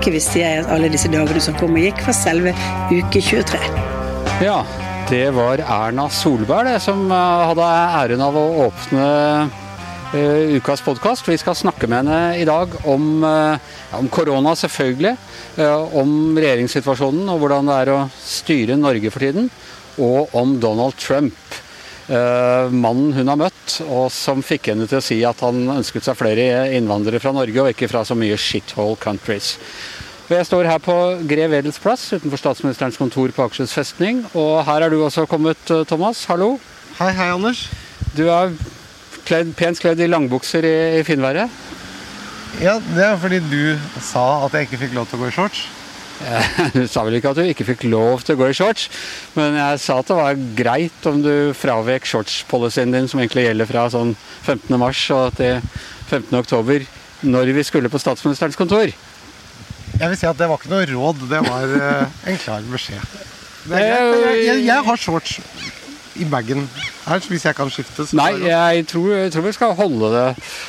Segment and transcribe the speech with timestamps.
[0.00, 2.54] Ikke visste jeg at alle disse dagene som kom og gikk, var selve
[2.88, 3.58] uke 23.
[4.40, 4.62] Ja,
[5.10, 7.66] det var Erna Solberg det, som eh, hadde
[7.98, 9.04] æren av å åpne
[9.44, 11.28] uh, ukas podkast.
[11.28, 13.60] Vi skal snakke med henne i dag om, uh,
[14.00, 15.12] om korona, selvfølgelig.
[15.58, 19.52] Uh, om regjeringssituasjonen og hvordan det er å styre Norge for tiden.
[20.00, 21.36] Og om Donald Trump.
[22.10, 26.16] mannen hun har møtt, og som fikk henne til å si at han ønsket seg
[26.18, 29.52] flere innvandrere fra Norge, og ikke fra så mye shithole countries.
[30.30, 30.94] Og jeg står her på
[31.26, 34.20] Grev Edels plass utenfor statsministerens kontor på Akershus festning.
[34.38, 35.58] Og her er du også kommet,
[35.90, 36.20] Thomas.
[36.30, 36.52] Hallo.
[37.00, 37.64] Hei, hei, Anders.
[38.14, 38.54] Du er
[39.26, 41.50] kledd, pent kledd i langbukser i, i finværet?
[42.62, 45.34] Ja, det er fordi du sa at jeg ikke fikk lov til å gå i
[45.34, 45.66] shorts.
[46.76, 48.86] Du sa vel ikke at du ikke fikk lov til å gå i shorts,
[49.34, 53.66] men jeg sa at det var greit om du fravek shortspolicyen din, som egentlig gjelder
[53.66, 54.12] fra sånn
[54.44, 54.78] 15.
[54.78, 55.58] mars og til
[56.12, 56.36] 15.
[56.38, 56.84] oktober,
[57.26, 58.92] når vi skulle på statsministerens kontor.
[60.00, 63.18] Jeg vil si at det var ikke noe råd, det var uh, en klar beskjed.
[63.68, 63.88] Jeg,
[64.40, 65.34] jeg, jeg, har shorts
[66.16, 66.64] i bagen
[67.04, 68.06] her, hvis jeg kan skifte.
[68.16, 70.24] Nei, jeg tror, jeg tror, vi skal holde det,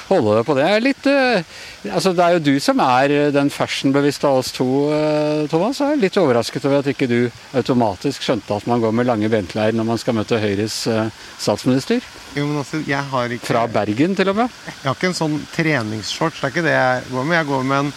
[0.10, 0.68] holde det på det.
[0.84, 5.48] Litt, uh, altså det er jo du som er den fashionbevisste av oss to, uh,
[5.54, 5.80] Thomas.
[5.80, 7.18] Jeg er litt overrasket over at ikke du
[7.56, 11.08] automatisk skjønte at man går med lange benklær når man skal møte Høyres uh,
[11.40, 12.04] statsminister.
[12.36, 13.48] Jo, men altså, jeg har ikke...
[13.48, 14.62] Fra Bergen, til og med.
[14.68, 16.44] Jeg har ikke en sånn treningsshorts.
[16.44, 17.40] Det er ikke det jeg går med.
[17.40, 17.94] Jeg går med en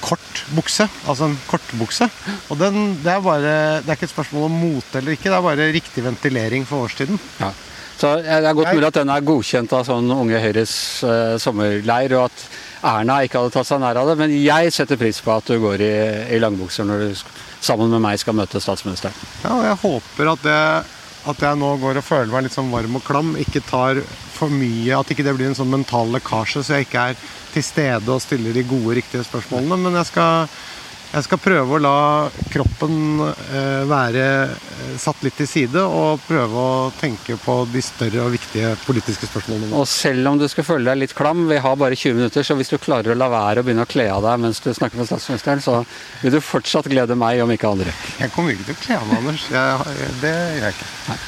[0.00, 2.08] kort bukse, altså en kortbukse.
[2.50, 5.36] Og den, det, er bare, det er ikke et spørsmål om mote eller ikke, det
[5.38, 7.20] er bare riktig ventilering for årstiden.
[7.40, 7.52] Ja.
[8.00, 10.72] Så Det er godt mulig at den er godkjent av sånn Unge Høyres
[11.04, 12.44] eh, sommerleir, og at
[12.88, 14.14] Erna ikke hadde tatt seg nær av det.
[14.22, 15.92] Men jeg setter pris på at du går i,
[16.32, 17.20] i langbukser når du
[17.60, 19.12] sammen med meg skal møte statsministeren.
[19.44, 20.56] Ja, og jeg håper at, det,
[21.34, 23.34] at jeg nå går og føler meg litt sånn varm og klam.
[23.42, 24.00] Ikke tar
[24.38, 27.20] for mye, At ikke det blir en sånn mental lekkasje, så jeg ikke er
[27.54, 29.78] til stede og stiller de gode, riktige spørsmålene.
[29.84, 30.48] Men jeg skal,
[31.10, 31.96] jeg skal prøve å la
[32.52, 38.24] kroppen eh, være eh, satt litt til side, og prøve å tenke på de større
[38.26, 39.74] og viktige politiske spørsmålene.
[39.76, 42.56] Og selv om du skal føle deg litt klam, vi har bare 20 minutter, så
[42.58, 45.02] hvis du klarer å la være å begynne å kle av deg mens du snakker
[45.02, 45.82] med statsministeren, så
[46.22, 47.94] vil du fortsatt glede meg, om ikke andre.
[48.22, 49.46] Jeg kommer ikke til å kle av meg, Anders.
[49.52, 50.90] Jeg, det gjør jeg ikke.
[51.10, 51.20] Nei.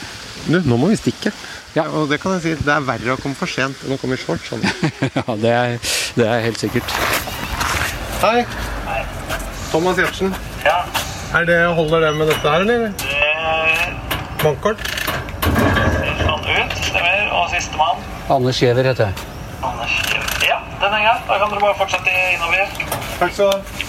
[0.51, 1.31] Nå, nå må vi stikke.
[1.73, 3.97] Ja, og det kan jeg si, det er verre å komme for sent enn å
[4.01, 4.51] komme i shorts.
[4.51, 4.61] Sånn.
[5.17, 5.77] ja, det er,
[6.19, 6.97] det er, helt sikkert.
[8.21, 8.43] Hei.
[8.85, 8.99] Hei.
[9.71, 10.35] Thomas Gjertsen.
[10.67, 10.83] Ja.
[11.33, 12.93] Er det, holder det med dette her, eller?
[13.01, 13.23] Det...
[14.43, 14.85] Bankkort?
[16.21, 17.25] Sånn ut, stemmer.
[17.39, 18.05] Og sistemann.
[18.37, 19.31] Anders Giæver heter jeg.
[19.65, 19.97] Anders.
[20.45, 21.25] Ja, den er greit.
[21.31, 22.77] Da kan dere bare fortsette innover.
[23.17, 23.89] Takk skal du ha.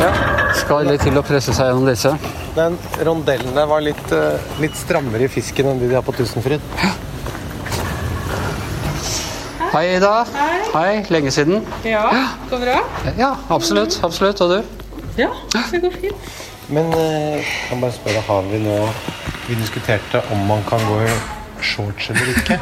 [0.00, 0.08] Ja,
[0.56, 2.16] skal litt til å presse seg gjennom disse.
[2.52, 6.12] Den rondellen der var litt, uh, litt strammere i fisken enn de de har på
[6.16, 6.60] Tusenfryd.
[6.82, 6.90] Ja.
[9.72, 10.12] Hei, Ida.
[10.34, 10.58] Hei.
[10.74, 10.90] Hei.
[11.14, 11.62] Lenge siden.
[11.88, 12.04] Ja,
[12.50, 12.74] går bra?
[13.16, 13.96] Ja, absolutt.
[14.04, 14.42] absolutt.
[14.44, 14.58] Og du?
[15.16, 15.30] Ja,
[15.70, 16.28] det går fint.
[16.68, 17.00] Men uh,
[17.38, 18.76] jeg kan bare spørre, har vi nå
[19.48, 21.16] Vi diskuterte om man kan gå i
[21.64, 22.60] shorts eller ikke.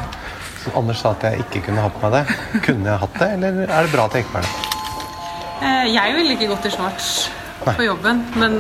[0.63, 2.39] Så Anders sa at jeg ikke kunne ha på meg det.
[2.65, 4.79] Kunne jeg hatt det, eller er det bra at jeg ikke har det?
[5.61, 7.11] Eh, jeg ville ikke gått i shorts
[7.67, 8.57] på jobben, men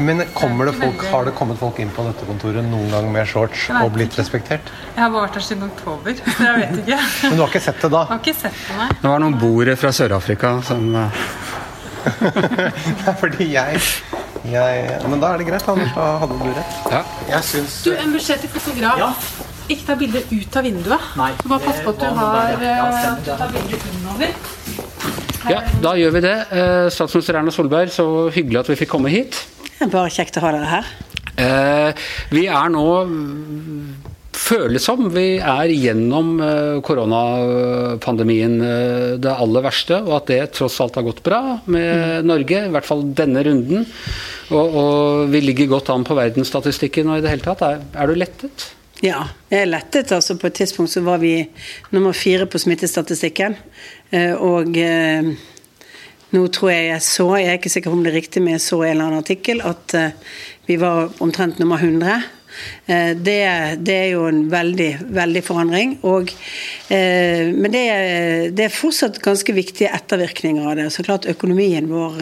[0.00, 3.66] men det folk, Har det kommet folk inn på dette kontoret noen gang med shorts
[3.70, 4.22] og blitt ikke.
[4.22, 4.72] respektert?
[4.94, 6.16] Jeg har bare vært her siden oktober.
[6.36, 6.98] så jeg vet ikke.
[7.28, 8.02] Men du har ikke sett det da?
[8.06, 8.88] Jeg har ikke sett Det nei.
[9.02, 11.22] Det var noen boere fra Sør-Afrika som eh,
[12.24, 13.80] Det er fordi jeg,
[14.48, 15.92] jeg, Men da er det greit, Anders.
[15.96, 16.78] Da hadde du rett.
[16.94, 17.04] Ja.
[17.34, 19.00] Jeg syns Du, en beskjed til fotograf.
[19.04, 19.12] Ja.
[19.70, 21.10] Ikke ta bilder ut av vinduet.
[21.20, 24.34] Nei, bare pass på at du har eh, at du tar bilder innover.
[25.48, 26.34] Ja, da gjør vi det.
[26.52, 29.38] Eh, statsminister Erna Solberg, så hyggelig at vi fikk komme hit.
[29.80, 30.88] Bare kjekt å ha dere her.
[31.40, 32.86] Eh, vi er nå
[34.36, 38.58] føles som vi er gjennom eh, koronapandemien
[39.22, 41.40] det aller verste, og at det tross alt har gått bra
[41.70, 43.88] med Norge, i hvert fall denne runden.
[44.50, 47.64] Og, og vi ligger godt an på verdensstatistikken og i det hele tatt.
[47.64, 48.70] Er, er du lettet?
[49.00, 50.12] Ja, jeg er lettet.
[50.12, 51.48] altså På et tidspunkt så var vi
[51.90, 53.56] nummer fire på smittestatistikken.
[54.12, 55.30] Eh, og eh,
[56.30, 58.54] nå tror jeg jeg så, jeg er ikke sikker på om det er riktig, men
[58.54, 60.36] jeg så en eller annen artikkel at eh,
[60.68, 62.20] vi var omtrent nummer 100.
[62.86, 63.36] Det,
[63.86, 65.92] det, er jo en veldig, veldig forandring.
[66.04, 66.32] Og,
[66.90, 67.84] men det,
[68.58, 70.88] det, er fortsatt ganske viktige ettervirkninger av det.
[70.92, 72.18] Så klart økonomien vår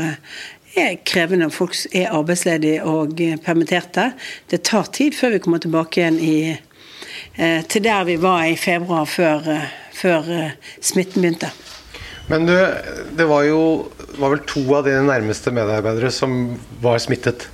[0.79, 1.49] er krevende.
[1.51, 4.11] Folk er arbeidsledige og permitterte.
[4.53, 6.39] Det tar tid før vi kommer tilbake igjen i,
[7.73, 9.49] til der vi var i februar, før,
[9.97, 10.31] før
[10.79, 11.51] smitten begynte.
[12.29, 12.57] Men du,
[13.17, 13.61] det var jo
[14.19, 17.47] var vel to av dine nærmeste medarbeidere som var smittet.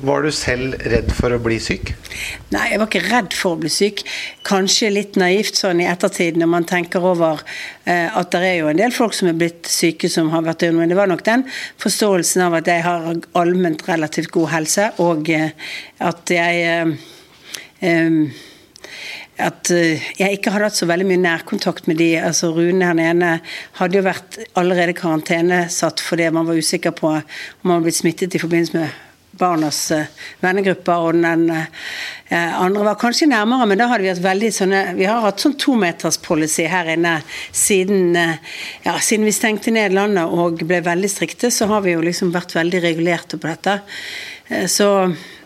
[0.00, 1.90] Var du selv redd for å bli syk?
[2.54, 4.00] Nei, jeg var ikke redd for å bli syk.
[4.48, 7.42] Kanskje litt naivt sånn i ettertid når man tenker over
[7.84, 10.64] eh, at det er jo en del folk som er blitt syke som har vært
[10.70, 10.80] under.
[10.80, 11.44] men det var nok den
[11.82, 15.52] forståelsen av at jeg har allment relativt god helse, og eh,
[16.00, 16.94] at jeg eh,
[17.80, 18.46] eh
[19.42, 22.14] at eh, jeg ikke hadde hatt så veldig mye nærkontakt med de.
[22.20, 23.36] altså Rune her nede
[23.80, 27.22] hadde jo vært allerede karantenesatt fordi man var usikker på om
[27.62, 28.98] man var blitt smittet i forbindelse med
[29.40, 30.08] barnas uh,
[30.42, 31.66] vennegrupper, og den uh,
[32.60, 35.54] andre var kanskje nærmere, men da hadde vi hatt veldig sånne Vi har hatt sånn
[35.60, 37.14] tometerspolicy her inne
[37.56, 38.18] siden,
[38.84, 42.34] ja, siden vi stengte ned landet og ble veldig strikte, så har vi jo liksom
[42.34, 43.78] vært veldig regulerte på dette.
[44.68, 44.90] Så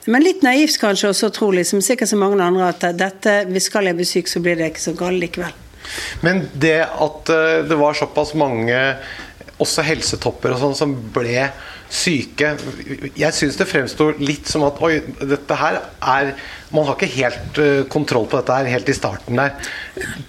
[0.06, 3.90] men litt naivt kanskje også tro, liksom, sikkert som mange andre, at dette, hvis skal
[3.90, 5.60] jeg bli syk, så blir det ikke så galt likevel.
[6.24, 7.30] Men det at
[7.68, 8.78] det var såpass mange,
[9.62, 11.48] også helsetopper og sånn, som ble
[11.94, 12.54] syke.
[13.14, 16.34] Jeg syns det fremsto litt som at oi, dette her er
[16.74, 19.52] Man har ikke helt uh, kontroll på dette her helt i starten der.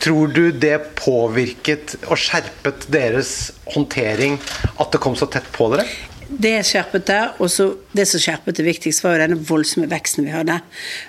[0.04, 3.32] Tror du det påvirket og skjerpet deres
[3.74, 4.38] håndtering
[4.76, 5.88] at det kom så tett på dere?
[6.36, 10.34] Det skjerpet det, og det som skjerpet det viktigst, var jo denne voldsomme veksten vi
[10.36, 10.58] hadde.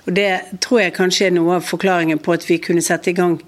[0.07, 0.31] Og Det
[0.63, 3.41] tror jeg kanskje er noe av forklaringen på at vi kunne sette i gang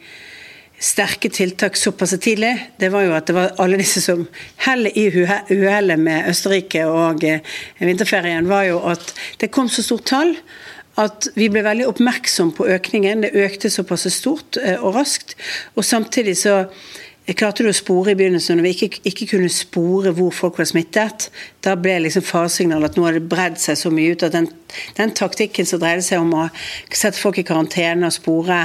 [0.78, 4.28] sterke tiltak såpass tidlig, det var jo at det var alle disse som
[4.62, 7.42] Hellet i uhellet med Østerrike og eh,
[7.82, 9.10] vinterferien var jo at
[9.40, 10.36] det kom så stort tall
[10.98, 13.22] at vi ble veldig oppmerksom på økningen.
[13.22, 15.36] Det økte såpass stort eh, og raskt.
[15.78, 16.64] Og samtidig så
[17.36, 20.68] klarte du å spore i begynnelsen, når vi ikke, ikke, kunne spore hvor folk var
[20.70, 21.26] smittet.
[21.64, 24.48] Da ble liksom faresignalet at nå hadde det bredd seg så mye ut at den,
[24.96, 26.46] den, taktikken som dreide seg om å
[26.88, 28.62] sette folk i karantene og spore,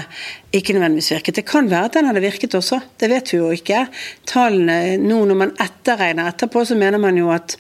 [0.56, 1.42] ikke nødvendigvis virket.
[1.42, 3.84] Det kan være at den hadde virket også, det vet vi jo ikke.
[4.32, 7.58] Tallene, nå Når man etterregner etterpå, så mener man jo at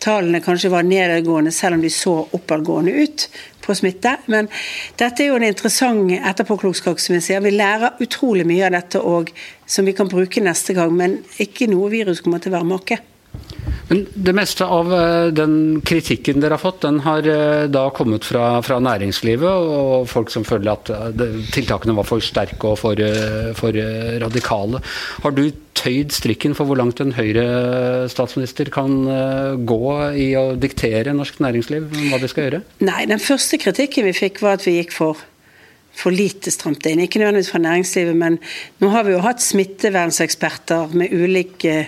[0.00, 3.28] tallene kanskje var nedadgående, selv om de så oppadgående ut
[3.70, 4.16] på smitte.
[4.32, 4.50] Men
[5.00, 7.44] dette er jo en interessant etterpåklokskap, som jeg sier.
[7.44, 9.30] Vi lærer utrolig mye av dette og,
[9.70, 13.00] som vi kan bruke neste gang, men ikke noe virus kommer til å være make.
[13.90, 18.26] Men Det meste av eh, den kritikken dere har fått, den har eh, da kommet
[18.26, 23.02] fra, fra næringslivet og folk som føler at eh, tiltakene var for sterke og for,
[23.58, 23.80] for
[24.22, 24.82] radikale.
[25.24, 25.48] Har du
[25.80, 28.98] tøyd strikken for hvor langt en Høyre-statsminister kan
[29.66, 29.82] gå
[30.20, 32.62] i å diktere norsk næringsliv hva de skal gjøre?
[32.84, 35.24] Nei, den første kritikken vi fikk var at vi gikk for
[35.96, 37.02] for lite stramt inn.
[37.04, 38.38] Ikke nødvendigvis fra næringslivet, men
[38.80, 41.86] nå har vi jo hatt smittevernseksperter med ulike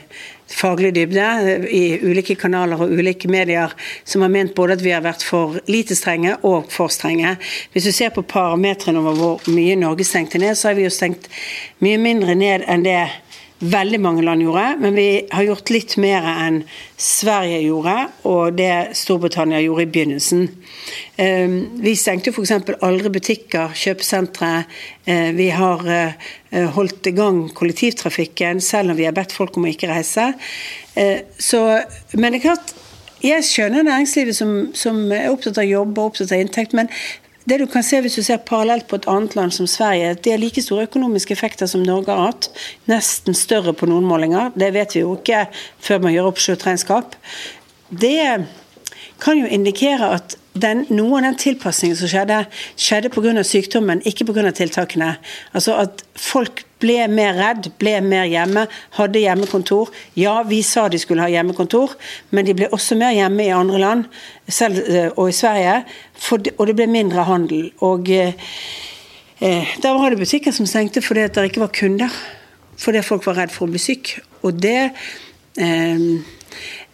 [0.53, 1.27] faglig dybde
[1.73, 3.73] i ulike kanaler og ulike medier
[4.05, 7.37] som har ment både at vi har vært for lite strenge og for strenge.
[7.73, 10.93] Hvis du ser på parametrene over hvor mye Norge stengte ned, så har vi jo
[10.93, 11.29] stengt
[11.85, 13.01] mye mindre ned enn det
[13.62, 16.62] veldig mange land gjorde, men vi har gjort litt mer enn
[16.99, 17.94] Sverige gjorde,
[18.29, 20.44] og det Storbritannia gjorde i begynnelsen.
[21.23, 22.53] Ehm, vi stengte f.eks.
[22.82, 24.53] aldri butikker, kjøpesentre.
[25.06, 26.31] Eh, vi har eh,
[26.75, 30.32] holdt i gang kollektivtrafikken, selv om vi har bedt folk om å ikke reise.
[30.99, 31.62] Eh, så,
[32.19, 32.75] men det er klart,
[33.23, 36.88] jeg skjønner næringslivet som, som, er opptatt av jobb og opptatt av inntekt, men
[37.49, 40.33] det du kan se hvis du ser parallelt på et annet land som Sverige, det
[40.33, 42.50] er like store økonomiske effekter som Norge har hatt.
[42.91, 44.53] Nesten større på noen målinger.
[44.55, 45.47] Det vet vi jo ikke
[45.83, 47.17] før man gjør opp sluttregnskap.
[47.91, 48.47] Det
[49.23, 52.43] kan jo indikere at den, noe av den tilpasningen som skjedde,
[52.77, 53.33] skjedde pga.
[53.45, 54.51] sykdommen, ikke pga.
[54.53, 55.15] tiltakene.
[55.55, 58.67] Altså at folk ble mer redd, ble mer hjemme,
[58.99, 59.93] hadde hjemmekontor.
[60.19, 61.94] Ja, vi sa de skulle ha hjemmekontor,
[62.31, 64.05] men de ble også mer hjemme i andre land,
[64.49, 65.81] selv eh, og i Sverige.
[66.19, 67.71] For, og det ble mindre handel.
[67.81, 68.37] Og eh,
[69.41, 72.23] eh, da var det butikker som stengte fordi det ikke var kunder.
[72.82, 74.17] Fordi folk var redd for å bli syk.
[74.43, 74.91] Og det
[75.56, 76.09] eh,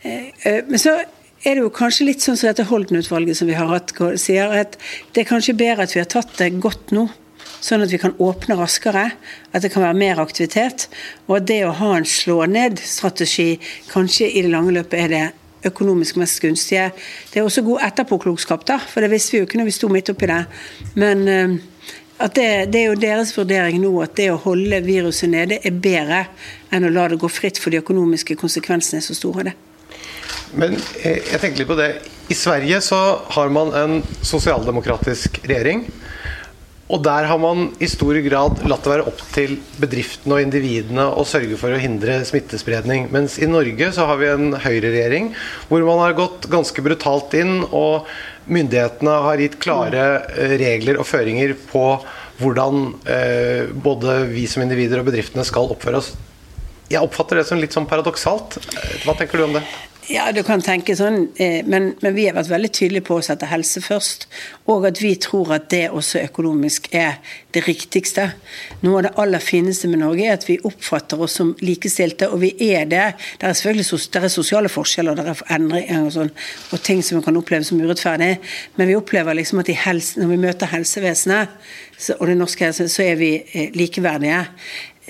[0.05, 0.99] eh, Men så
[1.45, 4.76] er det jo kanskje litt sånn som dette Holden-utvalget som vi har hatt, sier at
[5.14, 7.07] det er kanskje bedre at vi har tatt det godt nå.
[7.59, 9.04] Sånn at vi kan åpne raskere,
[9.50, 10.87] at det kan være mer aktivitet.
[11.26, 13.57] Og at det å ha en slå-ned-strategi
[13.90, 15.25] kanskje i det lange løpet er det
[15.66, 16.90] økonomisk mest gunstige.
[17.33, 19.90] Det er også god etterpåklokskap, da, for det visste vi jo ikke når vi sto
[19.90, 20.42] midt oppi det.
[21.02, 21.57] Men uh,
[22.23, 25.83] at det, det, er jo deres vurdering nå at det å holde viruset nede er
[25.83, 26.25] bedre
[26.75, 29.50] enn å la det gå fritt, for de økonomiske konsekvensene er så store.
[29.50, 29.68] det.
[30.57, 31.90] Men eh, jeg tenker litt på det.
[32.28, 33.00] I Sverige så
[33.35, 35.87] har man en sosialdemokratisk regjering.
[36.88, 41.05] Og der har man i stor grad latt det være opp til bedriftene og individene
[41.21, 43.11] å sørge for å hindre smittespredning.
[43.12, 45.35] Mens i Norge så har vi en høyreregjering
[45.69, 48.09] hvor man har gått ganske brutalt inn, og
[48.49, 51.85] myndighetene har gitt klare eh, regler og føringer på
[52.38, 56.14] hvordan eh, både vi som individer og bedriftene skal oppføre oss.
[56.88, 58.57] Jeg oppfatter det som litt sånn paradoksalt.
[59.05, 59.67] Hva tenker du om det?
[60.09, 63.25] Ja, du kan tenke sånn, eh, men, men, vi har vært veldig tydelige på å
[63.27, 64.25] sette helse først.
[64.73, 67.19] Og at vi tror at det også økonomisk er
[67.53, 68.25] det riktigste.
[68.87, 72.41] Noe av det aller fineste med Norge er at vi oppfatter oss som likestilte, og
[72.41, 73.05] vi er det.
[73.37, 76.35] Det er selvfølgelig det er sosiale forskjeller, det er endringer og, sånn,
[76.73, 78.35] og ting som kan oppleve som urettferdig,
[78.81, 83.05] men vi opplever liksom at helse, når vi møter helsevesenet og det norske helsevesenet, så
[83.05, 84.47] er vi eh, likeverdige.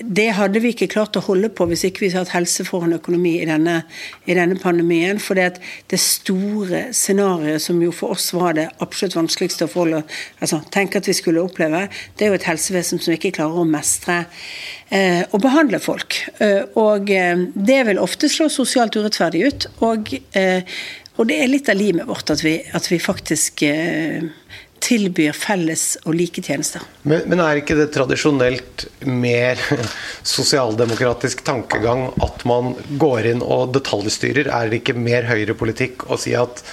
[0.01, 2.95] Det hadde vi ikke klart å holde på hvis ikke vi hadde hatt helse foran
[2.95, 3.81] økonomi i denne,
[4.29, 5.19] i denne pandemien.
[5.21, 5.59] For det,
[5.99, 10.03] store scenarioet som jo for oss var det absolutt vanskeligste å forholde,
[10.39, 11.85] altså, tenke at vi skulle oppleve,
[12.17, 14.21] det er jo et helsevesen som ikke klarer å mestre
[14.87, 16.21] eh, og behandle folk.
[16.39, 19.69] Eh, og eh, det vil ofte slå sosialt urettferdig ut.
[19.85, 20.79] Og, eh,
[21.19, 24.29] og det er litt av limet vårt at vi, at vi faktisk eh,
[24.83, 26.83] tilbyr felles og like tjenester.
[27.03, 29.59] Men, men, er ikke det tradisjonelt mer
[30.35, 34.51] sosialdemokratisk tankegang at man går inn og detaljstyrer?
[34.51, 36.63] Er det ikke mer høyrepolitikk å si at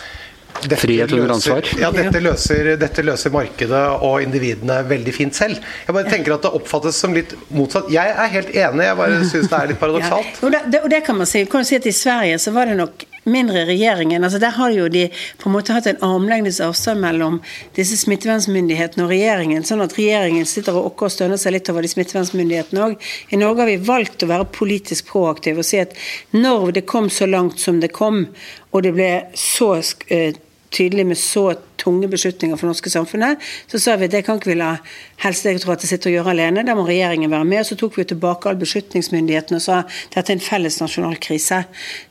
[0.63, 1.67] dette Frihet under ansvar?
[1.81, 5.61] Ja, dette løser, dette løser, markedet og individene veldig fint selv.
[5.87, 7.91] Jeg bare tenker at det oppfattes som litt motsatt.
[7.93, 10.33] Jeg er helt enig, jeg bare syns det er litt paradoksalt.
[10.33, 10.47] Ja.
[10.47, 11.45] Og, det, og det kan man si.
[11.51, 14.25] Kan si at I Sverige så var det nok mindre regjeringen.
[14.25, 17.41] altså Der har jo de på en måte hatt en armlengdes avstand mellom
[17.77, 21.85] disse smittevernmyndighetene og regjeringen, sånn at regjeringen sitter og okker og stønner seg litt over
[21.85, 22.97] de smittevernmyndighetene òg.
[23.31, 25.97] I Norge har vi valgt å være politisk proaktive og si at
[26.37, 28.27] når det kom så langt som det kom,
[28.73, 29.75] og det ble så
[30.13, 30.37] eh,
[30.71, 34.41] tydelig med så tunge beslutninger for det norske samfunnet, så sa vi at det kan
[34.41, 34.77] ikke vi la
[35.23, 37.63] Helsedirektoratet sitte og gjøre alene, da må regjeringen være med.
[37.63, 41.17] og Så tok vi tilbake all beslutningsmyndigheten og sa at dette er en felles nasjonal
[41.23, 41.63] krise.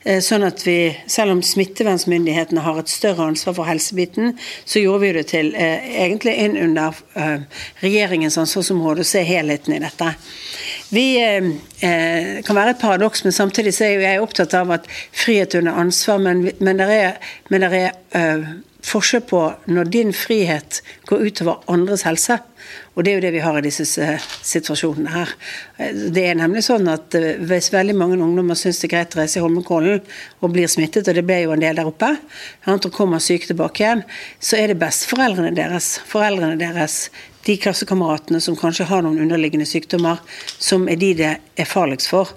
[0.04, 5.04] Eh, sånn at vi, selv om smittevernmyndighetene har et større ansvar for helsebiten, så gjorde
[5.04, 7.46] vi det til eh, egentlig inn under eh,
[7.84, 10.10] regjeringens ansvarsområde å se helheten i dette.
[10.90, 15.54] Vi eh, kan være et paradoks, men samtidig så er jeg opptatt av at frihet
[15.58, 17.18] under ansvar, men, men det er,
[17.50, 18.48] men det er uh,
[18.86, 19.40] forskjell på
[19.72, 22.38] når din frihet går utover andres helse.
[22.96, 23.84] Og det er jo det vi har i disse
[24.46, 25.34] situasjonene her.
[26.14, 29.38] Det er nemlig sånn at hvis veldig mange ungdommer syns det er greit å reise
[29.40, 30.00] i Holmenkollen
[30.40, 32.14] og blir smittet, og det ble jo en del der oppe,
[32.66, 34.04] og kommer syke tilbake igjen,
[34.40, 37.06] så er det besteforeldrene deres, foreldrene deres,
[37.46, 40.18] de klassekameratene som kanskje har noen underliggende sykdommer,
[40.58, 42.32] som er de det er farligst for.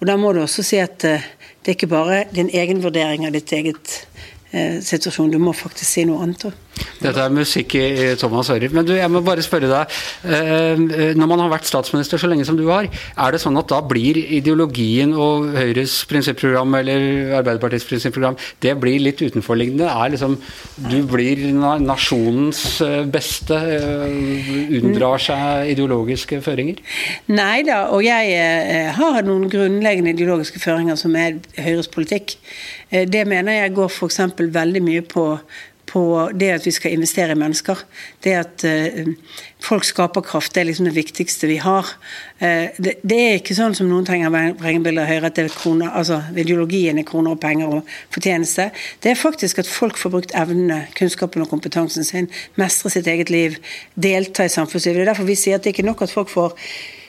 [0.00, 3.36] Og da må du også si at det er ikke bare din egen vurdering av
[3.36, 5.32] ditt eget Eh, situasjon.
[5.34, 6.60] Du må faktisk si noe annet òg.
[7.02, 8.72] Dette er musikk i Thomas ører.
[8.74, 9.94] Men du, jeg må bare spørre deg.
[10.24, 13.68] Eh, når man har vært statsminister så lenge som du har, er det sånn at
[13.70, 19.88] da blir ideologien og Høyres prinsipprogram eller Arbeiderpartiets prinsipprogram det blir litt utenforliggende?
[19.90, 20.38] Er liksom
[20.74, 21.44] Du blir
[21.84, 23.58] nasjonens eh, beste,
[24.80, 26.80] unndrar seg ideologiske føringer?
[27.30, 32.38] Nei da, og jeg har noen grunnleggende ideologiske føringer som er Høyres politikk.
[32.90, 34.20] Eh, det mener jeg går f.eks.
[34.52, 35.24] veldig mye på,
[35.88, 36.02] på
[36.34, 37.80] det at vi skal investere i mennesker.
[38.24, 39.10] Det at uh,
[39.64, 41.90] folk skaper kraft, det er liksom det viktigste vi har.
[42.42, 45.54] Uh, det, det, er ikke sånn som noen trenger vrengebilder av Høyre, at det er
[45.54, 48.70] kroner, altså ideologien er kroner og penger og fortjeneste.
[49.04, 53.32] Det er faktisk at folk får brukt evnene, kunnskapen og kompetansen sin, mestre sitt eget
[53.32, 53.60] liv,
[53.94, 55.00] delta i samfunnslivet.
[55.02, 56.58] Det er derfor vi sier at det ikke er nok at folk får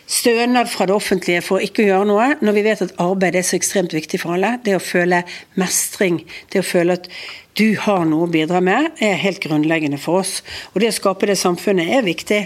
[0.07, 3.45] stønad fra det offentlige for ikke å gjøre noe, når vi vet at arbeid er
[3.47, 4.55] så ekstremt viktig for alle.
[4.65, 5.23] Det å føle
[5.59, 6.21] mestring,
[6.53, 7.09] det å føle at
[7.55, 10.41] du har noe å bidra med, er helt grunnleggende for oss.
[10.73, 12.41] Og det å skape det samfunnet er viktig.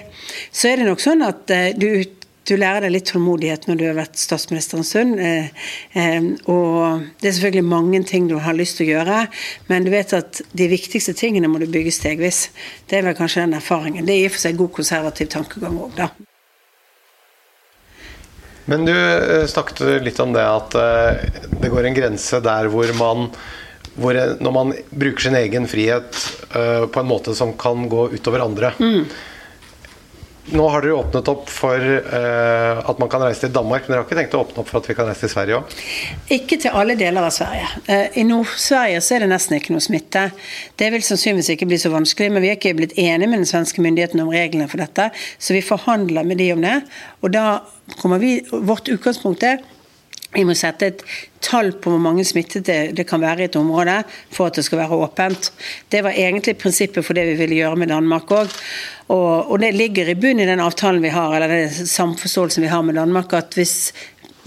[0.51, 2.05] Så er det nok sånn at uh, du,
[2.45, 5.19] du lærer deg litt tålmodighet når du har vært statsminister en stund.
[5.21, 5.49] Eh,
[5.97, 9.19] eh, og det er selvfølgelig mange ting du har lyst til å gjøre,
[9.69, 12.47] men du vet at de viktigste tingene må du bygge stegvis.
[12.89, 14.05] Det er vel kanskje den erfaringen.
[14.05, 16.13] Det er i og for seg god konservativ tankegang òg, da.
[18.69, 21.23] Men du eh, snakket litt om det at eh,
[21.61, 23.31] det går en grense der hvor man
[23.99, 26.15] hvor når man bruker sin egen frihet
[26.53, 28.69] på en måte som kan gå utover andre.
[28.79, 29.09] Mm.
[30.49, 34.01] Nå har dere åpnet opp for uh, at man kan reise til Danmark, men dere
[34.01, 35.75] har ikke tenkt å åpne opp for at vi kan reise til Sverige òg?
[36.33, 37.67] Ikke til alle deler av Sverige.
[37.85, 40.25] Uh, I Nord-Sverige så er det nesten ikke noe smitte.
[40.79, 43.49] Det vil sannsynligvis ikke bli så vanskelig, men vi er ikke blitt enige med den
[43.49, 46.79] svenske myndigheten om reglene for dette, så vi forhandler med de om det.
[47.21, 47.45] Og da
[47.99, 49.61] kommer vi Vårt utgangspunkt er
[50.35, 50.99] vi må sette et
[51.41, 53.95] tall på hvor mange smittede det kan være i et område
[54.35, 55.51] for at det skal være åpent.
[55.89, 58.53] Det var egentlig prinsippet for det vi ville gjøre med Danmark òg.
[59.09, 62.83] Og, det ligger i bunnen i den avtalen vi har, eller den samforståelsen vi har
[62.85, 63.91] med Danmark, at hvis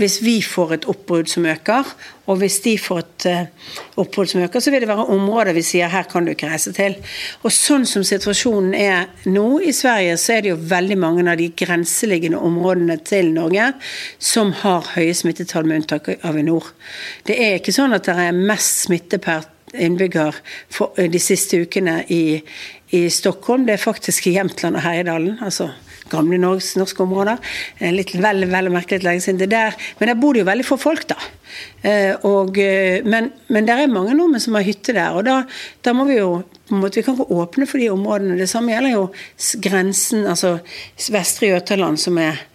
[0.02, 1.88] hvis vi får et oppbrudd som øker,
[2.30, 3.70] og hvis de får et uh,
[4.02, 6.72] oppbrudd som øker, så vil det være områder vi sier her kan du ikke reise
[6.74, 6.96] til.
[7.42, 11.38] Og sånn som situasjonen er nå i Sverige, så er det jo veldig mange av
[11.38, 13.72] de grenseliggende områdene til Norge
[14.18, 16.72] som har høye smittetall, med unntak av i nord.
[17.28, 20.36] Det er ikke sånn at det er mest smitte per innbygger
[20.72, 22.42] for, de siste ukene i,
[22.92, 23.66] i Stockholm.
[23.66, 25.38] Det er faktisk i Jämtland og Herjedalen.
[25.40, 25.70] altså
[26.10, 27.38] gamle Norges, norske områder.
[27.94, 29.76] Litt vel, vel merkelig lenge siden det der.
[29.98, 31.18] Men der bor det jo veldig få folk, da.
[31.82, 35.18] Eh, og, eh, men, men det er mange nordmenn som har hytte der.
[35.18, 35.42] Og da,
[35.84, 38.38] da må vi jo på en måte, Vi kan ikke åpne for de områdene.
[38.38, 39.04] Det samme gjelder jo
[39.60, 40.58] grensen, altså
[41.12, 42.51] Vestre Jøtaland, som er Eh,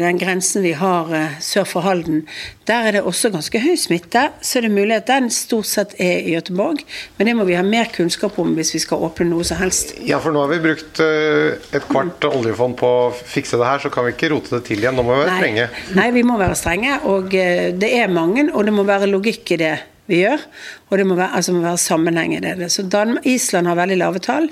[0.00, 2.22] den grensen vi har eh, sør for Halden,
[2.66, 4.22] der er det også ganske høy smitte.
[4.40, 6.80] Så er det mulig at den stort sett er i Gøteborg,
[7.18, 9.94] men det må vi ha mer kunnskap om hvis vi skal åpne noe som helst.
[10.08, 13.84] Ja, for nå har vi brukt eh, et kvart oljefond på å fikse det her,
[13.84, 14.96] så kan vi ikke rote det til igjen.
[14.96, 15.68] Nå må vi være strenge.
[15.98, 19.60] Nei, vi må være strenge, og det er mange, og det må være logikk i
[19.60, 19.74] det
[20.10, 20.42] vi gjør.
[20.86, 22.68] Og det må være, altså må være sammenheng i det.
[22.70, 24.46] Så Dan Island har veldig lave tall,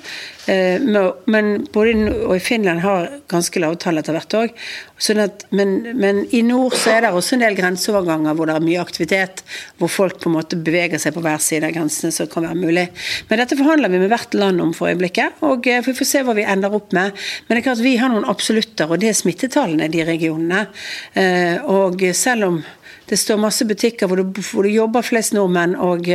[0.51, 1.93] eh, men både
[2.25, 4.57] og i Finland har ganske lave tall etter hvert òg.
[5.05, 5.23] Sånn
[5.55, 8.83] men, men, i nord så er det også en del grenseoverganger hvor det er mye
[8.83, 9.45] aktivitet,
[9.79, 12.59] hvor folk på en måte beveger seg på hver side av grensene, som kan være
[12.59, 12.89] mulig.
[13.31, 16.25] Men dette forhandler vi med hvert land om for øyeblikket, og eh, vi får se
[16.27, 17.15] hva vi ender opp med.
[17.47, 20.67] Men det er klart vi har noen absolutter, og det er smittetallene i de regionene.
[21.15, 22.65] Eh, og selv om
[23.09, 26.09] det står masse butikker hvor det, hvor det jobber flest nordmenn, og,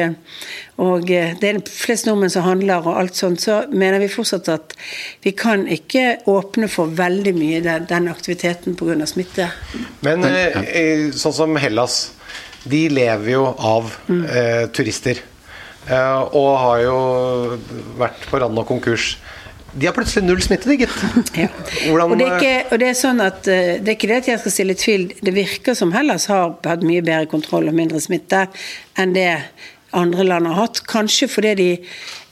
[0.81, 4.75] og, det er flest nordmenn som handler og alt sånt, så mener vi fortsatt at
[5.25, 8.97] vi kan ikke åpne for veldig mye den, den aktiviteten pga.
[9.09, 9.51] smitte.
[10.05, 12.01] Men eh, sånn som Hellas,
[12.69, 14.23] de lever jo av mm.
[14.25, 15.21] eh, turister.
[15.89, 16.97] Eh, og har jo
[17.99, 19.13] vært på randen av konkurs.
[19.73, 20.95] De har plutselig null smitte, gitt.
[21.39, 21.49] Ja.
[21.93, 24.29] Og, det er ikke, og det er sånn at eh, det er ikke det at
[24.31, 25.07] jeg skal stille tvil.
[25.21, 28.47] Det virker som Hellas har hatt mye bedre kontroll og mindre smitte
[28.99, 29.31] enn det
[29.97, 30.83] andre land har hatt.
[30.89, 31.69] Kanskje fordi de,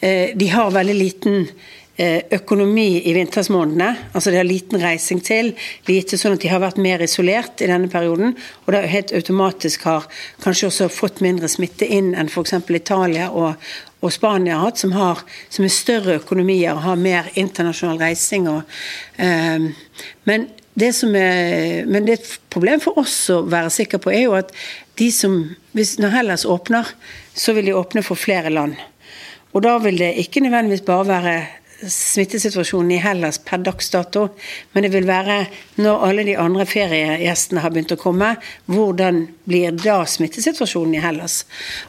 [0.06, 1.56] eh, de har veldig liten eh,
[1.98, 3.88] økonomi i vintersmånedene.
[4.13, 5.54] Altså de har liten reising til.
[5.89, 8.36] Lite sånn at de har vært mer isolert i denne perioden.
[8.66, 10.06] Og da helt automatisk har
[10.44, 12.54] kanskje også fått mindre smitte inn enn f.eks.
[12.70, 13.58] Italia og,
[14.06, 18.46] og Spania har hatt, som, har, som er større økonomier og har mer internasjonal reising.
[18.51, 18.77] Og,
[19.18, 19.70] eh,
[20.30, 24.13] men, det som er, men det er et problem for oss å være sikker på,
[24.13, 24.54] er jo at
[25.02, 25.39] de som,
[25.74, 26.93] hvis, når Hellas åpner,
[27.38, 28.78] så vil de åpne for flere land.
[29.56, 31.36] Og da vil det ikke nødvendigvis bare være
[31.86, 34.28] smittesituasjonen i Hellas per dags dato,
[34.74, 35.40] men det vil være
[35.82, 38.34] når alle de andre feriegjestene har begynt å komme,
[38.66, 41.44] hvordan blir da smittesituasjonen i Hellas?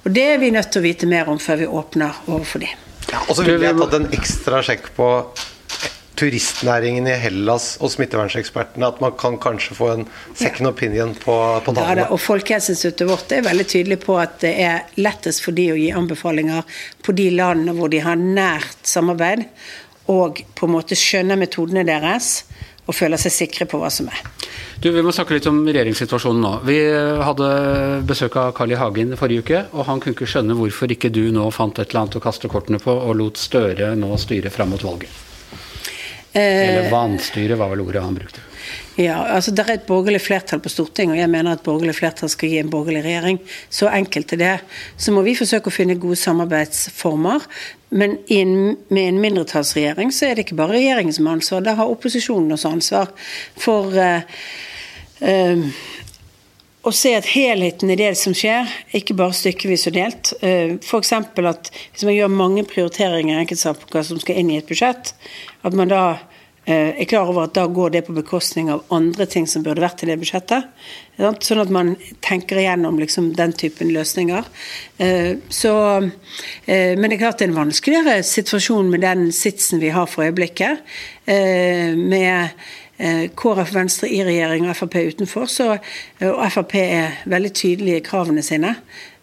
[0.04, 2.84] Og Det er vi nødt til å vite mer om før vi åpner overfor dem.
[3.08, 5.08] Ja, og så ville jeg tatt en ekstra sjekk på
[6.18, 11.74] turistnæringen i Hellas og smittevernsekspertene at man kan kanskje få en second opinion på, på
[11.74, 12.04] tallene?
[12.04, 15.78] Ja, og Folkehelseinstituttet vårt er veldig tydelig på at det er lettest for de å
[15.78, 19.46] gi anbefalinger på de landene hvor de har nært samarbeid
[20.08, 22.42] og på en måte skjønner metodene deres
[22.88, 24.22] og føler seg sikre på hva som er.
[24.80, 26.52] Du, Vi må snakke litt om regjeringssituasjonen nå.
[26.64, 26.78] Vi
[27.26, 27.48] hadde
[28.08, 28.78] besøk av Carl I.
[28.80, 32.06] Hagen forrige uke, og han kunne ikke skjønne hvorfor ikke du nå fant et eller
[32.06, 35.27] annet å kaste kortene på og lot Støre nå styre fram mot valget.
[36.32, 38.44] Eller eh, vanstyre var vel ordet han brukte.
[38.98, 42.30] Ja, altså Det er et borgerlig flertall på Stortinget, og jeg mener at borgerlig flertall
[42.32, 43.38] skal gi en borgerlig regjering.
[43.70, 44.54] Så enkelt er det.
[44.98, 47.46] Så må vi forsøke å finne gode samarbeidsformer.
[47.94, 51.76] Men in, med en mindretallsregjering så er det ikke bare regjeringen som har ansvar, da
[51.78, 53.14] har opposisjonen også ansvar
[53.56, 54.42] for uh,
[55.22, 55.70] uh,
[56.88, 60.32] å se at helheten i det som skjer, ikke bare stykkevis og delt.
[60.40, 61.12] F.eks.
[61.12, 65.12] at hvis man gjør mange prioriteringer i enkeltsaker som skal inn i et budsjett,
[65.66, 66.02] at man da
[66.68, 69.84] eh, er klar over at da går det på bekostning av andre ting som burde
[69.84, 70.70] vært i det budsjettet.
[71.18, 74.48] Sånn at man tenker igjennom liksom den typen løsninger.
[75.02, 75.74] Eh, så,
[76.64, 80.08] eh, men det er klart det er en vanskeligere situasjon med den sitsen vi har
[80.08, 80.84] for øyeblikket.
[81.28, 82.54] Med
[82.98, 85.76] KrF Venstre i regjering og Frp utenfor, så,
[86.26, 88.72] og Frp er veldig tydelige i kravene sine.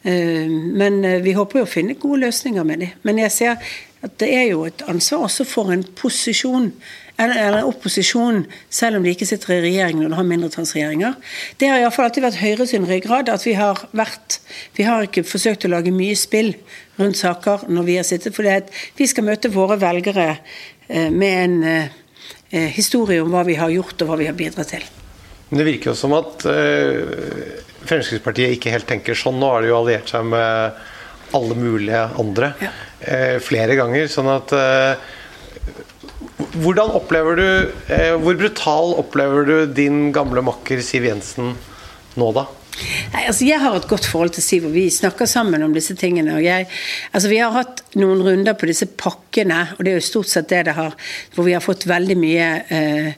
[0.06, 2.94] Men vi håper jo å finne gode løsninger med dem.
[3.04, 3.66] Men jeg ser
[4.06, 6.70] at det er jo et ansvar også for en posisjon
[7.16, 11.14] eller, eller opposisjon, selv om de ikke sitter i regjering når du har mindretallsregjeringer.
[11.60, 14.40] Det har iallfall alltid vært Høyre sin ryggrad at vi har vært
[14.76, 16.54] Vi har ikke forsøkt å lage mye spill
[17.00, 18.44] rundt saker når vi har sittet, for
[18.98, 20.28] vi skal møte våre velgere
[20.88, 22.02] eh, med en eh, eh,
[22.50, 24.84] historie om hva vi har gjort og hva vi har bidratt til.
[25.50, 29.38] Men det virker jo som at uh, Fremskrittspartiet ikke helt tenker sånn.
[29.42, 30.80] Nå har de jo alliert seg med
[31.36, 32.72] alle mulige andre ja.
[33.00, 34.10] eh, flere ganger.
[34.12, 35.14] Sånn at eh,
[36.56, 37.48] Hvordan opplever du
[37.92, 41.56] eh, Hvor brutal opplever du din gamle makker Siv Jensen
[42.16, 42.46] nå, da?
[43.14, 45.96] Nei, altså Jeg har et godt forhold til Siv, og vi snakker sammen om disse
[45.96, 46.42] tingene.
[46.44, 46.68] jeg,
[47.14, 50.50] altså Vi har hatt noen runder på disse pakkene, og det er jo stort sett
[50.50, 50.96] det det har,
[51.36, 53.12] hvor vi har fått veldig mye uh,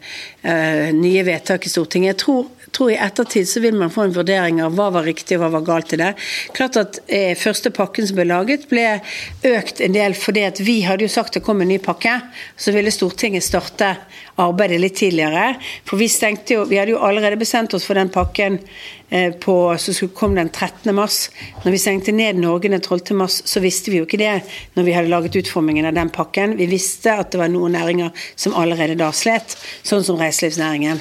[0.45, 2.13] uh, nye vedtak i Stortinget.
[2.13, 2.45] Jeg tror
[2.77, 5.51] tror i ettertid så vil man få en vurdering av hva var riktig og hva
[5.57, 6.11] var galt i det.
[6.57, 8.99] Klart at eh, Første pakken som ble laget, ble
[9.47, 12.19] økt en del fordi at vi hadde jo sagt det kom en ny pakke.
[12.59, 13.95] Så ville Stortinget starte
[14.37, 15.55] arbeidet litt tidligere.
[15.87, 18.59] For vi stengte jo Vi hadde jo allerede bestemt oss for den pakken
[19.39, 20.91] på, som kom den 13.
[20.95, 21.29] mars.
[21.63, 23.15] Når vi stengte ned Norge den 12.
[23.15, 24.33] mars, så visste vi jo ikke det
[24.75, 26.57] når vi hadde laget utformingen av den pakken.
[26.59, 29.55] Vi visste at det var noen næringer som allerede da slet,
[29.87, 30.99] sånn som reiselivsnæringen.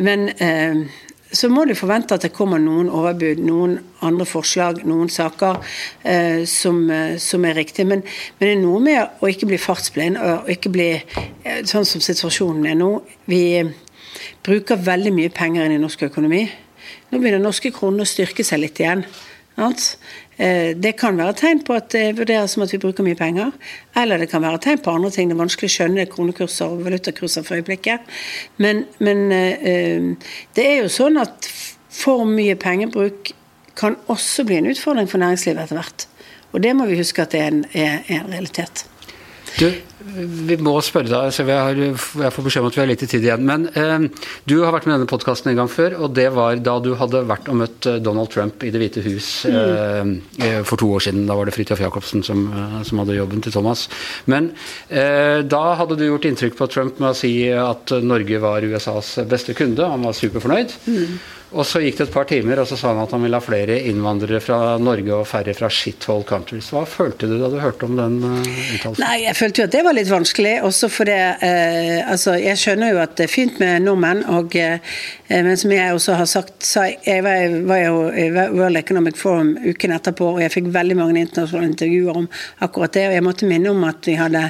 [0.00, 0.86] Men eh,
[1.32, 5.58] så må du forvente at det kommer noen overbud, noen andre forslag, noen saker
[6.06, 7.88] eh, som, eh, som, er riktige.
[7.88, 8.04] Men,
[8.38, 12.04] men, det er noe med å ikke bli fartsblind og ikke bli eh, sånn som
[12.04, 12.92] situasjonen er nå.
[13.28, 13.42] Vi
[14.46, 16.46] bruker veldig mye penger inn i norsk økonomi.
[17.10, 19.04] Nå begynner norske kroner å styrke seg litt igjen.
[19.56, 23.52] Eh, det kan være tegn på at det vurderes som at vi bruker mye penger.
[23.96, 25.30] Eller det kan være tegn på andre ting.
[25.30, 28.04] Det er vanskelig å skjønne kronekurser og valutakurser for øyeblikket.
[28.58, 31.48] Men, men eh, det er jo sånn at
[31.96, 33.32] for mye pengebruk
[33.76, 36.06] kan også bli en utfordring for næringslivet etter hvert.
[36.52, 38.86] Og det må vi huske at det er en, er en realitet.
[39.56, 39.68] Du,
[40.46, 43.24] vi må spørre deg, så har, jeg får beskjed om at vi har litt tid
[43.24, 43.44] igjen.
[43.48, 46.60] Men eh, du har vært med i denne podkasten en gang før, og det var
[46.60, 50.12] da du hadde vært og møtt eh, Donald Trump i Det hvite hus mm.
[50.44, 51.24] eh, for to år siden.
[51.28, 53.86] Da var det Fridtjof Jacobsen som, eh, som, hadde jobben til Thomas.
[54.30, 54.52] Men
[54.88, 59.16] eh, da hadde du gjort inntrykk på Trump med å si at Norge var USAs
[59.30, 59.88] beste kunde.
[59.88, 60.76] Han var superfornøyd.
[60.86, 61.18] Mm.
[61.54, 63.44] Og så gikk det et par timer, og så sa han at han ville ha
[63.44, 66.72] flere innvandrere fra Norge og færre fra shithole countries.
[66.74, 68.40] Hva følte du da du hørte om den uh,
[68.74, 69.04] uttalelsen?
[69.04, 70.56] Nei, jeg følte jo at det var litt vanskelig.
[70.66, 74.98] Også fordi eh, altså, jeg skjønner jo at det er fint med nordmenn, og, eh,
[75.30, 79.54] men som jeg også har sagt så Jeg var, var, jo i World Economic Forum
[79.62, 82.28] uken etterpå, og jeg fikk veldig mange internasjonale intervjuer om
[82.66, 83.06] akkurat det.
[83.08, 84.48] Og jeg måtte minne om at vi hadde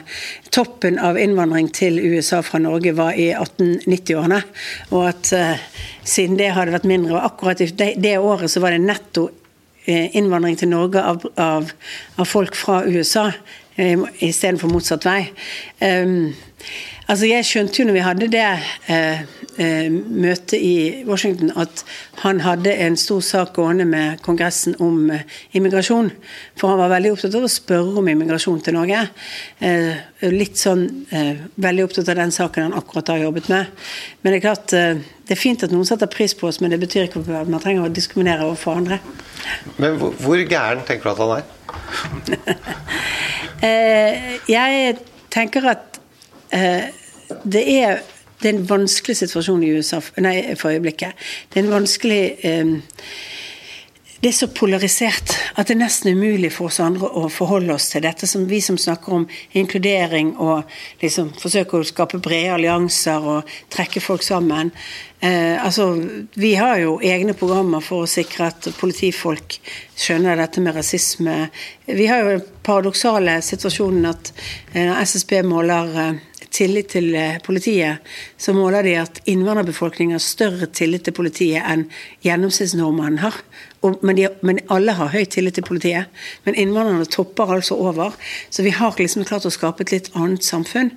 [0.54, 4.40] toppen av innvandring til USA fra Norge var i 1890-årene,
[4.96, 5.68] og at eh,
[6.06, 7.16] siden det hadde vært mindre.
[7.18, 9.28] Og akkurat det, det året så var det netto
[9.86, 11.70] eh, innvandring til Norge av, av,
[12.16, 13.28] av folk fra USA
[13.76, 15.22] eh, istedenfor motsatt vei.
[15.80, 16.34] Um,
[17.06, 18.46] altså Jeg skjønte jo når vi hadde det
[18.92, 21.82] eh, møte i Washington at
[22.22, 25.24] han hadde en stor sak gående med Kongressen om eh,
[25.56, 26.10] immigrasjon.
[26.58, 29.02] For han var veldig opptatt av å spørre om immigrasjon til Norge.
[29.64, 33.70] Eh, litt sånn eh, Veldig opptatt av den saken han akkurat har jobbet med.
[34.22, 36.72] Men det er klart eh, det er fint at noen setter pris på oss, men
[36.72, 39.00] det betyr ikke at man trenger å diskriminere overfor andre.
[39.80, 41.44] Men hvor, hvor gæren tenker du at han er?
[43.64, 44.98] Eh, jeg
[45.32, 45.96] tenker at
[47.48, 48.02] det er
[48.42, 51.16] det er en vanskelig situasjon i USA nei, for øyeblikket.
[51.52, 52.76] Det er en vanskelig um,
[54.20, 57.90] det er så polarisert at det er nesten umulig for oss andre å forholde oss
[57.92, 58.26] til dette.
[58.26, 60.64] som Vi som snakker om inkludering og
[61.02, 64.72] liksom forsøker å skape brede allianser og trekke folk sammen.
[65.20, 65.92] Eh, altså,
[66.34, 69.60] Vi har jo egne programmer for å sikre at politifolk
[69.94, 71.50] skjønner dette med rasisme.
[71.86, 74.32] Vi har jo den paradoksale situasjonen at
[74.72, 76.18] eh, SSB måler eh,
[76.56, 78.04] tillit til eh, politiet,
[78.40, 81.86] så måler de at innvandrerbefolkningen har større tillit til politiet enn
[82.24, 83.36] gjennomsnittsnordmannen har.
[84.02, 86.10] Men, de, men, alle har høy tillit til politiet.
[86.46, 88.16] Men innvandrerne topper altså over.
[88.50, 90.90] Så vi har liksom klart å skape et litt annet samfunn.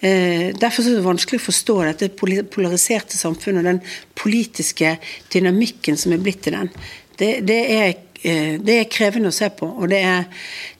[0.00, 3.82] Eh, derfor er det vanskelig å forstå dette polariserte samfunnet og den
[4.18, 4.96] politiske
[5.34, 6.72] dynamikken som er blitt til den.
[7.20, 9.66] Det, det er det er krevende å se på.
[9.66, 10.26] Og det er,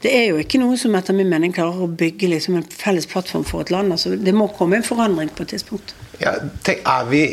[0.02, 3.09] det er, jo ikke noe som etter min mening klarer å bygge liksom en felles
[3.11, 3.94] plattform for et land.
[3.94, 5.94] Altså, det må komme en forandring på et tidspunkt.
[6.22, 7.24] Ja, tenk, er, vi,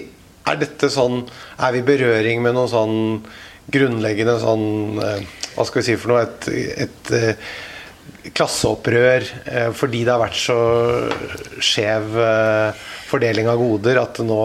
[0.49, 1.21] er dette sånn
[1.59, 2.95] Er vi berøring med noe sånn
[3.69, 6.23] grunnleggende sånn eh, Hva skal vi si for noe?
[6.25, 9.27] Et, et, et eh, klasseopprør
[9.77, 10.57] fordi det har vært så
[11.63, 12.17] skjev
[13.07, 14.39] fordeling av goder at nå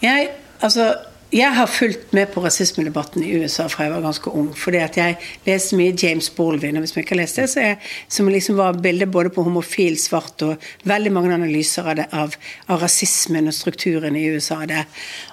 [0.00, 0.30] Jeg,
[0.64, 0.86] altså
[1.32, 4.56] jeg har fulgt med på rasismedebatten i USA fra jeg var ganske ung.
[4.56, 6.76] fordi at jeg leste mye James Baldwin.
[6.76, 7.74] og hvis man ikke har lest det, så er,
[8.08, 12.34] Som liksom var bildet både på homofil, svart og veldig mange analyser av, det, av,
[12.68, 14.66] av rasismen og strukturen i USA.
[14.66, 14.84] Det.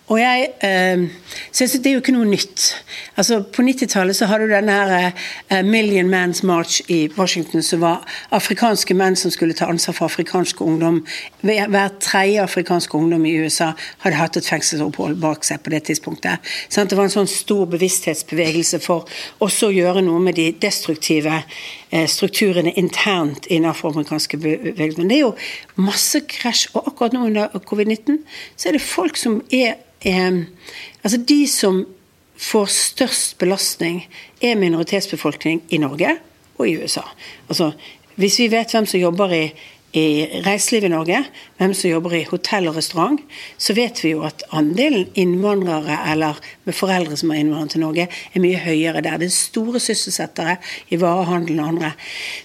[0.08, 1.10] Og jeg øh,
[1.52, 2.84] synes Det er jo ikke noe nytt.
[3.18, 5.12] Altså På 90-tallet så hadde du denne her
[5.52, 10.06] uh, Million Man's March i Washington, som var afrikanske menn som skulle ta ansvar for
[10.06, 11.06] afrikansk ungdom.
[11.42, 16.52] Hver tredje afrikansk ungdom i USA hadde hatt et fengselsopphold bak seg på det tidspunktet.
[16.72, 19.10] Sånn det var en sånn stor bevissthetsbevegelse for
[19.44, 25.04] også å gjøre noe med de destruktive uh, strukturene internt i den afroamerikanske bevegelsen.
[25.04, 26.70] Men det er jo masse krasj.
[26.74, 28.22] Og akkurat nå under covid-19
[28.56, 30.44] så er det folk som er eh,
[31.04, 31.82] Altså de som
[32.40, 34.04] får størst belastning,
[34.42, 36.16] er minoritetsbefolkning i Norge
[36.58, 37.04] og i USA.
[37.48, 37.72] Altså,
[38.16, 39.44] hvis vi vet hvem som jobber i,
[39.94, 41.20] i reiselivet i Norge,
[41.60, 43.20] hvem som jobber i hotell og restaurant,
[43.62, 48.08] så vet vi jo at andelen innvandrere eller med foreldre som har innvandret til Norge,
[48.10, 49.20] er mye høyere der.
[49.22, 50.58] Det er store sysselsettere
[50.90, 51.94] i varehandelen og andre.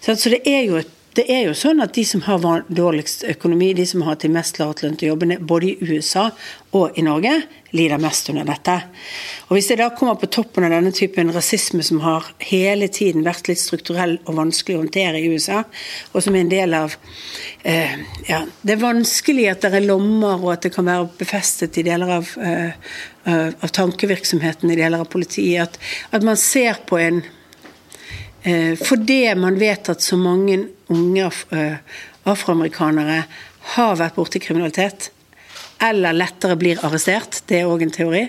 [0.05, 3.73] Så, det er jo et det er jo sånn at de som har dårligst økonomi,
[3.75, 6.29] de som har de mest lavtlønte jobbene, både i USA
[6.79, 7.33] og i Norge,
[7.75, 8.77] lider mest under dette.
[9.49, 13.27] Og Hvis det da kommer på toppen av denne typen rasisme som har hele tiden
[13.27, 15.65] vært litt strukturell og vanskelig å håndtere i USA,
[16.13, 16.95] og som er en del av
[17.65, 17.97] eh,
[18.29, 21.87] ja, Det er vanskelig at det er lommer, og at det kan være befestet i
[21.89, 22.95] deler av, eh,
[23.27, 25.67] av tankevirksomheten i deler av politiet.
[25.67, 25.83] At,
[26.15, 27.25] at man ser på en
[28.81, 30.61] fordi man vet at så mange
[30.95, 31.79] unge eh,
[32.29, 33.23] afroamerikanere
[33.75, 35.11] har vært borti kriminalitet,
[35.83, 38.25] eller lettere blir arrestert, det er òg en teori,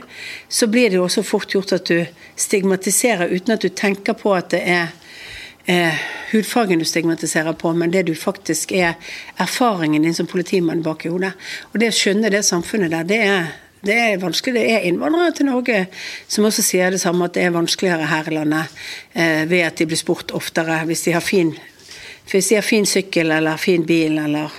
[0.50, 2.04] så blir det jo også fort gjort at du
[2.38, 4.92] stigmatiserer uten at du tenker på at det er
[5.66, 9.00] eh, hudfargen du stigmatiserer på, men det du faktisk er
[9.38, 11.34] erfaringen din som politimann bak i hodet.
[11.72, 13.50] Og det å skjønne det samfunnet der, det er
[13.86, 14.60] det er vanskelig.
[14.60, 15.80] Det er innvandrere til Norge
[16.28, 18.80] som også sier det samme, at det er vanskeligere her i landet
[19.14, 20.82] eh, ved at de blir spurt oftere.
[20.90, 21.54] Hvis de har fin,
[22.32, 24.52] hvis de har fin sykkel eller fin bil eller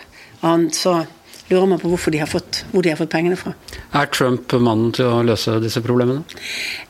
[0.46, 1.02] annet, så
[1.50, 3.52] lurer man på de fått, hvor de har fått pengene fra.
[3.92, 6.22] Er Trump mannen til å løse disse problemene?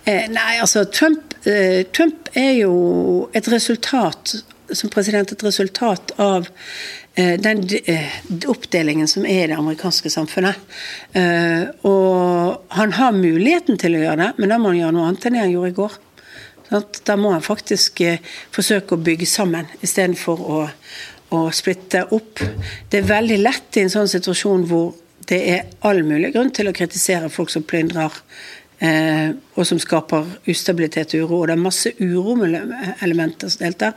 [0.05, 2.75] Eh, nei, altså Trump, eh, Trump er jo
[3.35, 4.37] et resultat
[4.77, 6.49] som president et resultat av
[7.15, 8.09] Eh, den eh,
[8.47, 10.55] oppdelingen som er i det amerikanske samfunnet.
[11.13, 15.09] Eh, og han har muligheten til å gjøre det, men da må han gjøre noe
[15.09, 15.99] annet enn det han gjorde i går.
[17.03, 17.99] Da må han faktisk
[18.55, 20.59] forsøke å bygge sammen istedenfor å,
[21.35, 22.45] å splitte opp.
[22.89, 24.93] Det er veldig lett i en sånn situasjon hvor
[25.27, 28.15] det er all mulig grunn til å kritisere folk som plyndrer
[28.81, 31.41] og som skaper ustabilitet og uro.
[31.41, 33.93] Og det er masse uroelementer som deltar.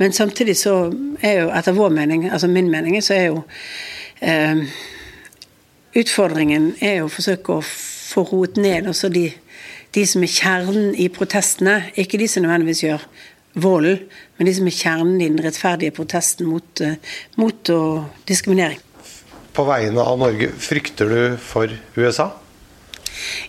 [0.00, 0.78] Men samtidig så
[1.20, 3.42] er jo, etter vår mening, altså min mening, så er jo
[4.24, 4.64] eh,
[5.94, 9.28] Utfordringen er jo å forsøke å få roet ned også de,
[9.94, 13.04] de som er kjernen i protestene, ikke de som nødvendigvis gjør
[13.62, 14.00] volden,
[14.34, 16.96] men de som er kjernen i den rettferdige protesten mot, uh,
[17.38, 17.70] mot
[18.26, 18.80] diskriminering.
[19.54, 22.32] På vegne av Norge, frykter du for USA?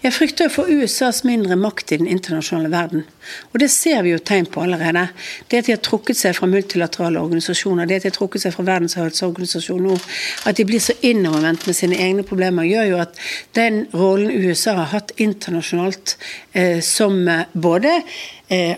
[0.04, 3.06] Jeg frykter for USAs mindre makt i den internasjonale verden.
[3.54, 5.08] Og det ser vi jo tegn på allerede.
[5.50, 8.56] Det at de har trukket seg fra multilaterale organisasjoner, det at de har trukket seg
[8.56, 9.98] fra Verdens nå,
[10.46, 13.18] at de blir så innovervendt med sine egne problemer, gjør jo at
[13.58, 16.18] den rollen USA har hatt internasjonalt
[16.54, 18.02] eh, som eh, både
[18.50, 18.76] eh,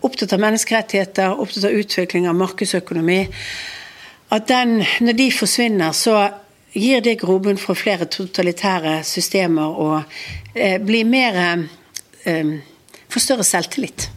[0.00, 3.24] opptatt av menneskerettigheter, opptatt av utvikling av markedsøkonomi,
[4.34, 6.18] at den, når de forsvinner, så
[6.78, 10.02] gir det grobunn for flere totalitære systemer og
[10.54, 11.40] eh, blir mer
[12.24, 12.58] eh,
[13.08, 14.10] Får større selvtillit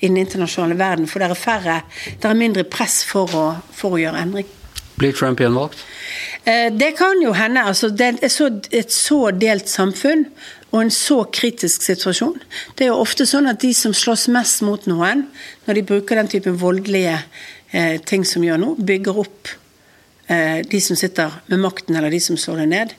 [0.00, 1.06] i den internasjonale verden.
[1.06, 1.76] For det er færre,
[2.18, 4.48] det er mindre press for å, for å gjøre endring.
[4.98, 5.78] Blir Trump gjenvalgt?
[6.42, 7.62] Eh, det kan jo hende.
[7.62, 10.26] altså Det er så, et så delt samfunn
[10.74, 12.40] og en så kritisk situasjon.
[12.74, 15.28] Det er jo ofte sånn at de som slåss mest mot noen,
[15.66, 17.20] når de bruker den typen voldelige
[17.70, 19.63] eh, ting som gjør nå, bygger opp Eh,
[20.24, 22.92] de som sitter med makten, eller de som slår det ned.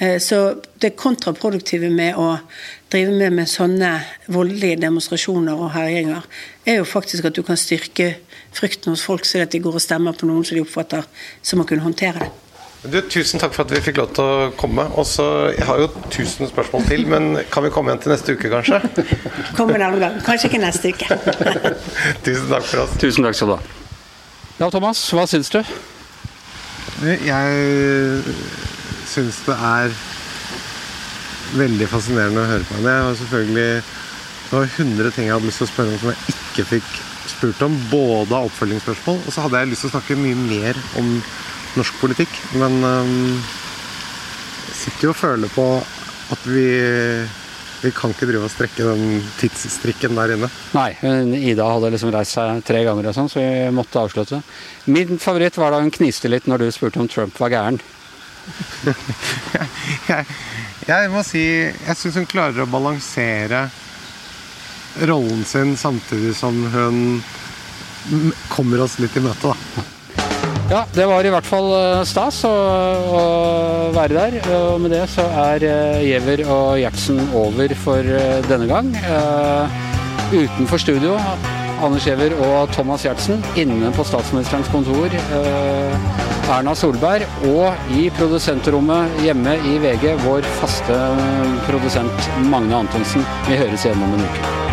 [0.00, 2.38] Eh, så det kontraproduktive med å
[2.88, 3.90] drive med, med sånne
[4.32, 6.24] voldelige demonstrasjoner og herjinger,
[6.64, 8.14] er jo faktisk at du kan styrke
[8.56, 11.04] frykten hos folk, så at de går og stemmer på noen som de oppfatter
[11.44, 12.30] som å kunne håndtere det.
[12.80, 14.86] Du, tusen takk for at vi fikk lov til å komme.
[14.96, 18.48] Også, jeg har jo tusen spørsmål til, men kan vi komme igjen til neste uke,
[18.48, 18.80] kanskje?
[19.58, 20.16] Kom en annen gang.
[20.24, 21.20] Kanskje ikke neste uke.
[22.24, 22.96] tusen takk for oss.
[23.04, 23.62] Tusen takk skal du ha.
[24.62, 25.60] Ja, Thomas, hva syns du?
[27.00, 28.22] Jeg
[29.08, 29.94] syns det er
[31.56, 32.92] veldig fascinerende å høre på henne.
[32.92, 33.70] Jeg har selvfølgelig
[34.50, 36.90] Det var 100 ting jeg hadde lyst til å spørre om som jeg ikke fikk
[37.30, 37.78] spurt om.
[37.88, 41.12] Både av oppfølgingsspørsmål, og så hadde jeg lyst til å snakke mye mer om
[41.78, 42.40] norsk politikk.
[42.58, 43.38] Men um,
[44.74, 45.66] sitter jo og føler på
[46.34, 46.66] at vi
[47.80, 50.50] vi kan ikke drive og strekke den tidsstrikken der inne.
[50.76, 50.90] Nei,
[51.52, 54.42] Ida hadde liksom reist seg tre ganger, og sånn, så vi måtte avslutte.
[54.92, 57.80] Min favoritt var da hun kniste litt når du spurte om Trump var gæren.
[60.10, 60.26] jeg,
[60.88, 63.66] jeg, må si jeg syns hun klarer å balansere
[65.06, 67.20] rollen sin samtidig som hun
[68.50, 69.88] kommer oss litt i møte, da.
[70.70, 72.50] Ja, det var i hvert fall eh, stas å,
[73.10, 73.22] å
[73.90, 74.36] være der.
[74.54, 78.92] Og med det så er eh, Giæver og Gjertsen over for eh, denne gang.
[80.30, 81.16] Utenfor studio
[81.82, 85.10] Anders Giæver og Thomas Gjertsen inne på statsministerens kontor.
[86.50, 91.02] Erna Solberg, og i produsentrommet hjemme i VG, vår faste
[91.66, 93.26] produsent Magne Antonsen.
[93.50, 94.69] Vi høres igjen om en uke.